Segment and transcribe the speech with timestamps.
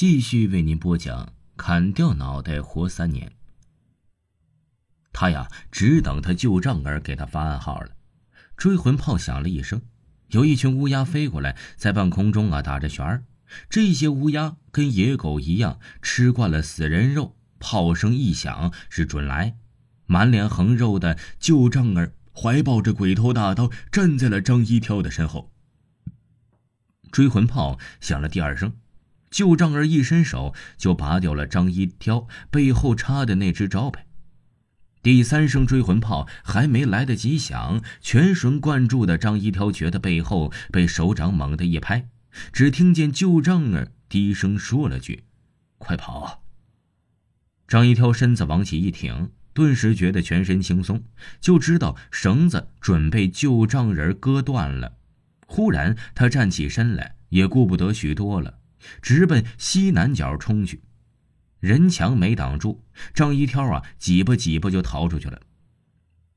[0.00, 3.30] 继续为您播讲：砍掉脑袋活三年。
[5.12, 7.90] 他呀，只等他旧账儿给他发暗号了。
[8.56, 9.82] 追魂炮响了一声，
[10.28, 13.24] 有一群乌鸦飞过来，在半空中啊打着旋儿。
[13.68, 19.58] 这些乌鸦跟野狗一样，吃惯了死人肉，炮声一响是准来。
[20.06, 25.52] 满脸横肉的旧账儿怀抱着鬼头大刀，站在了张一挑的身后。
[27.12, 28.72] 追魂炮响了第二声。
[29.30, 34.06] 旧账儿一伸手就拔掉了张一挑背后插的那只招牌。
[35.02, 42.08] 第三声追魂炮还没来得及响，全神贯注的张一挑觉得背后被手掌猛地一拍，
[42.52, 45.24] 只听见旧账儿低声说了句
[45.78, 46.42] ：“快跑！”
[47.66, 51.02] 张一挑身子往起一挺，顿时觉得全身轻松，
[51.40, 54.98] 就知道绳子准备旧账人割断了。
[55.46, 58.59] 忽然，他站起身来，也顾不得许多了。
[59.02, 60.82] 直奔西南角冲去，
[61.60, 62.82] 人墙没挡住，
[63.14, 65.40] 张一挑啊，挤吧挤吧就逃出去了。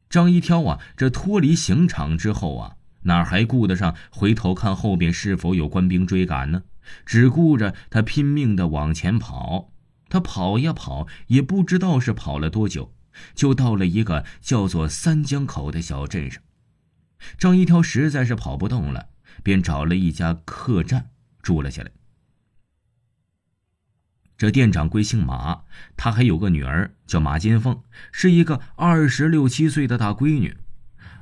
[0.10, 6.64] 张一挑啊，这脱离刑场之后啊，哪还顾得上回头看后边是否有官兵追赶呢？
[7.06, 9.72] 只顾着他拼命的往前跑。
[10.10, 12.94] 他跑呀跑，也不知道是跑了多久，
[13.34, 16.44] 就到了一个叫做三江口的小镇上。
[17.38, 19.08] 张一挑实在是跑不动了，
[19.42, 21.10] 便找了一家客栈
[21.42, 21.90] 住了下来。
[24.38, 25.62] 这店掌柜姓马，
[25.96, 27.82] 他还有个女儿叫马金凤，
[28.12, 30.58] 是一个二十六七岁的大闺女。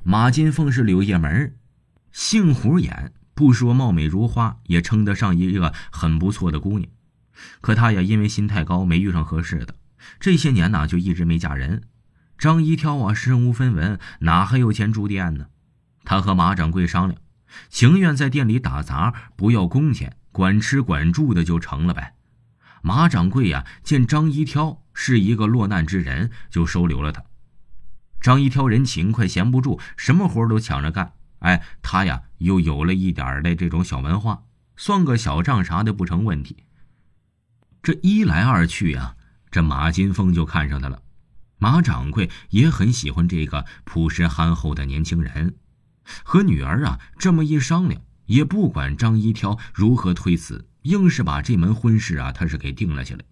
[0.03, 1.55] 马金凤是柳叶门，
[2.11, 6.89] 杏胡眼，不说貌美如花，也称得上一个很不错的姑娘。
[7.59, 9.75] 可她呀，因为心太高，没遇上合适的，
[10.19, 11.83] 这些年呢，就一直没嫁人。
[12.37, 15.47] 张一挑啊，身无分文，哪还有钱住店呢？
[16.03, 17.21] 他和马掌柜商量，
[17.69, 22.15] 情愿在店里打杂，不要工钱，管吃管住的就成了呗。
[22.81, 27.23] 马掌柜呀，见张一挑是一个落难之人，就收留了他。
[28.19, 31.13] 张一挑人勤快，闲不住，什么活都抢着干。
[31.39, 34.43] 哎，他呀又有了一点的这种小文化，
[34.75, 36.57] 算个小账啥的不成问题。
[37.81, 39.15] 这一来二去呀，
[39.49, 41.01] 这马金凤就看上他了。
[41.57, 45.55] 马掌柜也很喜欢这个朴实憨厚的年轻人，
[46.23, 50.67] 和女儿啊这么一商量，也不管张一挑如何推辞。
[50.83, 53.23] 硬是把这门婚事啊，他是给定了下来。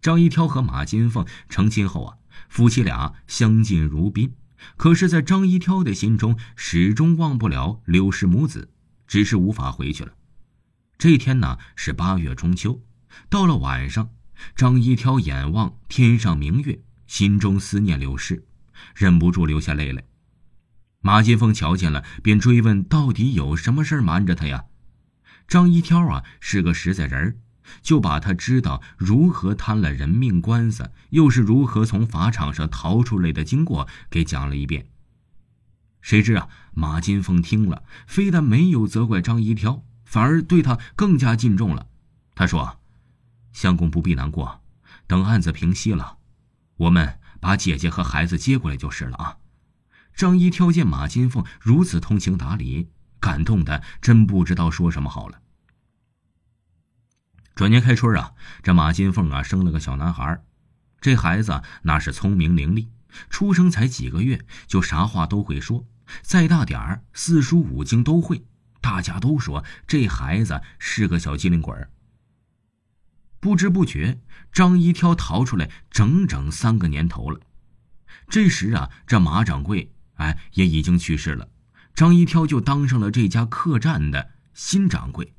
[0.00, 2.16] 张一挑和马金凤成亲后啊，
[2.48, 4.32] 夫妻俩相敬如宾。
[4.76, 8.70] 可是，在张一挑的心中，始终忘不了柳氏母子，
[9.08, 10.12] 只是无法回去了。
[10.96, 12.80] 这天呢，是八月中秋，
[13.28, 14.10] 到了晚上，
[14.54, 18.46] 张一挑眼望天上明月，心中思念柳氏，
[18.94, 20.04] 忍不住流下泪来。
[21.06, 24.64] 马金凤瞧见了，便追问：“到底有什么事瞒着他呀？”
[25.46, 27.40] 张一挑啊是个实在人
[27.82, 34.86] 就把他知道如何摊了人命官司，又是如何从法场上逃出来的经过给讲了一遍。
[36.00, 41.86] 谁知啊，马金凤听了，非但没有责怪张一挑，反而对他更加敬重了。
[42.34, 42.80] 他说
[43.52, 44.62] ：“相公不必难过，
[45.06, 46.16] 等案子平息了，
[46.78, 49.36] 我们把姐姐和孩子接过来就是了啊。”
[50.14, 52.90] 张一挑见马金凤如此通情达理。
[53.20, 55.40] 感动的真不知道说什么好了。
[57.54, 60.44] 转年开春啊，这马金凤啊生了个小男孩，
[61.00, 62.88] 这孩子那是聪明伶俐，
[63.30, 65.86] 出生才几个月就啥话都会说，
[66.20, 68.44] 再大点儿四书五经都会，
[68.82, 71.74] 大家都说这孩子是个小机灵鬼。
[73.40, 74.20] 不知不觉，
[74.52, 77.40] 张一挑逃出来整整三个年头了。
[78.28, 81.48] 这时啊，这马掌柜哎也已经去世了。
[81.94, 85.34] 张一挑就当上了这家客栈的新掌柜。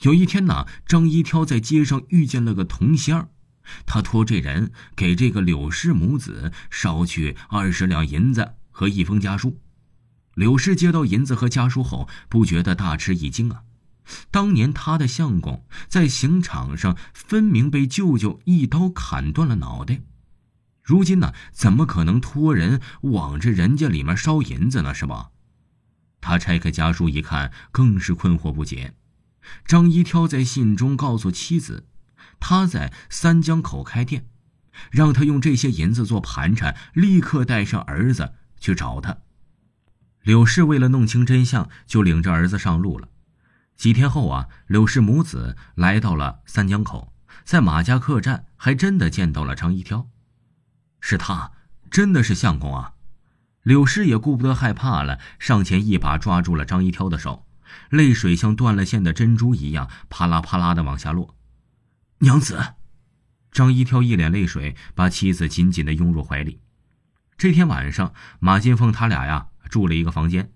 [0.00, 3.28] 有一天呢，张一挑在街上遇见了个同乡，
[3.86, 9.58] 他托这人给这个柳氏母子捎去二十两银子和一封家书。
[10.34, 13.62] 柳氏接到银子和家书后，不觉得大吃一惊啊！
[14.30, 20.00] 当年他的相公在刑场上分明被舅舅一刀砍断了脑袋。
[20.84, 24.92] 如今呢，怎么可能托人往这人家里面烧银子呢？
[24.92, 25.30] 是吧？
[26.20, 28.94] 他拆开家书一看，更是困惑不解。
[29.64, 31.86] 张一挑在信中告诉妻子，
[32.38, 34.26] 他在三江口开店，
[34.90, 39.16] 让他用这些银子做盘缠，立刻带上儿子去找他。
[40.22, 43.08] 柳氏为了弄清真相，就领着儿子上路了。
[43.76, 47.14] 几天后啊，柳氏母子来到了三江口，
[47.44, 50.08] 在马家客栈还真的见到了张一挑。
[51.06, 51.52] 是他，
[51.90, 52.94] 真的是相公啊！
[53.62, 57.46] 柳氏也顾不得害怕了，上前一把抓住了张一挑的手，
[57.90, 61.36] 泪水像断了线的珍珠一样啪啦啪啦的往下落。
[62.20, 62.76] 娘子，
[63.52, 66.62] 张一挑一脸泪水，把妻子紧紧的拥入怀里。
[67.36, 70.52] 这天晚上，马金凤他俩呀住了一个房间，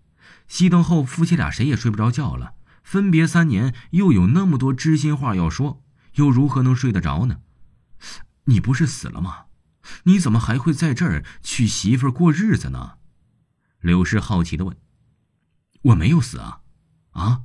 [0.48, 2.54] 熄灯后，夫妻俩谁也睡不着觉了。
[2.82, 5.82] 分别三年，又有那么多知心话要说，
[6.14, 7.40] 又如何能睡得着呢？
[8.44, 9.47] 你不是死了吗？
[10.04, 12.98] 你怎么还会在这儿娶媳妇过日子呢？
[13.80, 14.76] 柳氏好奇的问。
[15.82, 16.60] 我没有死啊，
[17.10, 17.42] 啊，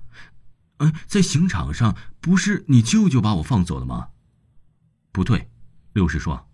[0.77, 4.09] 嗯，在刑场上不是你舅舅把我放走的吗？
[5.11, 5.51] 不对，
[5.93, 6.49] 柳氏说，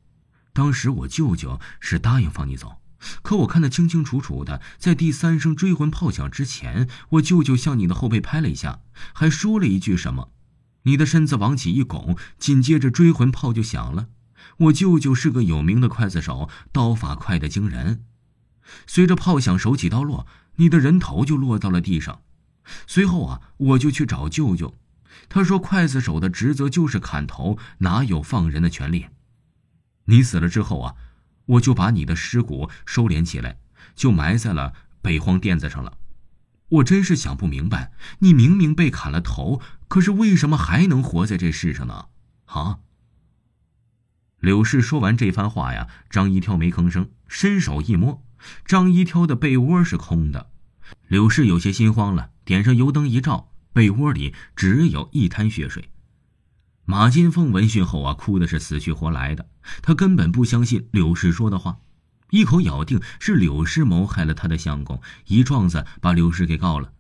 [0.51, 2.81] 当时我舅舅是答应放你走，
[3.22, 8.81] 可我看得清清楚楚的，在第三声追魂炮响之前，我舅舅向你的后背拍了一下，
[9.13, 10.34] 还说了一句什么，
[10.84, 14.10] 你的身子往起一拱，紧接着追魂炮就响了。
[14.57, 18.03] 我舅舅是个有名的刽子手，刀法快得惊人。
[18.86, 22.21] 随着炮响，手起刀落，你的人头就落到了地上。
[22.86, 24.75] 随后啊，我就去找舅舅，
[25.27, 29.07] 他说刽子手的职责就是砍头，哪有放人的权利？
[30.06, 30.95] 你死了之后啊，
[31.45, 33.57] 我就把你的尸骨收敛起来，
[33.95, 35.97] 就埋在了北荒垫子上了。
[36.69, 42.06] 我真是想不明白，你明明被砍了头，可是为什么还能活在这世上呢？
[42.45, 42.80] 啊？
[44.39, 48.24] 柳氏说完这番话呀，张一挑没吭声，伸手一摸，
[48.65, 50.50] 张一挑的被窝是空的。
[51.07, 55.89] 柳氏有些心慌了，点上油灯一照，被窝里只有一滩血水。
[56.86, 59.47] 马金凤闻讯后啊，哭的是死去活来的，
[59.81, 61.80] 她根本不相信柳氏说的话，
[62.31, 66.94] 一口咬定是柳氏谋害了他的相公，一状子把柳氏给告了。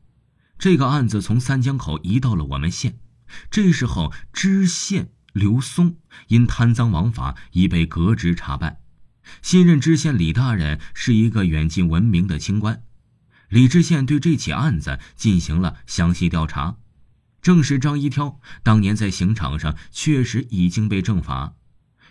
[0.59, 2.99] 这个案子从三江口移到了我们县，
[3.49, 5.13] 这时候知县。
[5.39, 5.95] 刘松
[6.27, 8.79] 因贪赃枉法已被革职查办，
[9.41, 12.83] 新任知县李大人是一个远近闻名的清官。
[13.47, 16.75] 李知县对这起案子进行了详细调查，
[17.41, 21.55] 证实张一挑当年在刑场上确实已经被正法，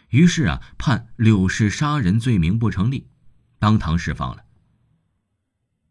[0.09, 3.09] 于是啊判柳氏杀人罪名不成立，
[3.59, 4.45] 当堂释放了。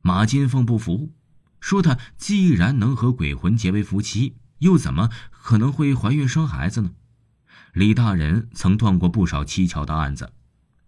[0.01, 1.13] 马金凤不服，
[1.59, 6.91] 说他既然能和鬼魂结为夫妻，又怎么可能会怀孕生孩子呢？
[7.77, 10.33] 李大人曾断过不少蹊跷的案子，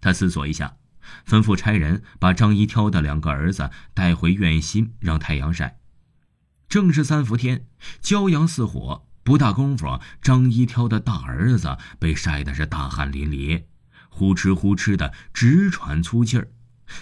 [0.01, 0.77] 他思索一下，
[1.23, 5.77] 吩咐差人把张一挑的两个儿子带回院心，让太阳晒。
[6.67, 7.67] 正是三伏天，
[8.01, 13.65] 骄阳似火，不大功夫，张一挑的大儿子被晒得是大汗淋漓，
[14.09, 16.49] 呼哧呼哧的直喘粗气儿。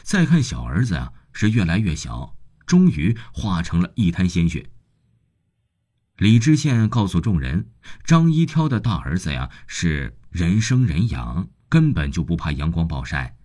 [0.04, 2.36] 再看小儿子啊，是越来越小，
[2.66, 4.70] 终于化成了一滩鲜血。
[6.18, 7.70] 李知县告诉众人
[8.04, 13.36] ：“张一挑的大儿子呀，是人生人养，根本就不怕阳光暴晒；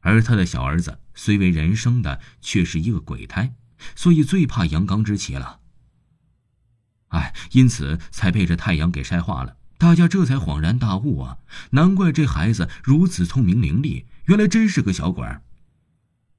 [0.00, 3.54] 而他的小儿子虽为人生的，却是一个鬼胎，
[3.94, 5.60] 所以最怕阳刚之气了。
[7.10, 9.56] 哎，因此才被这太阳给晒化了。
[9.78, 11.38] 大家这才恍然大悟啊！
[11.70, 15.42] 难怪这孩子如此聪明伶俐，原来真是个小鬼儿。”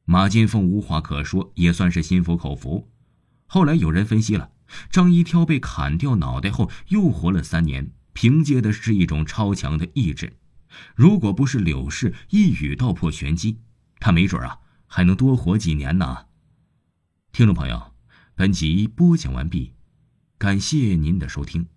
[0.04, 2.90] 马金凤无话可说，也算是心服口服。
[3.46, 4.50] 后来有人分析了。
[4.90, 10.34] 张一挑被砍掉脑袋后又活了三年，凭借的是一种超强的意志。
[10.96, 13.60] 如果不是柳氏一语道破玄机，
[14.00, 16.26] 他没准啊还能多活几年呢。
[17.32, 17.94] 听众朋友，
[18.36, 19.74] 本集播讲完毕，
[20.38, 21.68] 感谢您的收听。